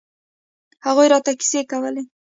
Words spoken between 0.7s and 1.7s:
هغوى راته کيسې